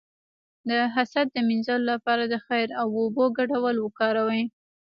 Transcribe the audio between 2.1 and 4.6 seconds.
د خیر او اوبو ګډول وکاروئ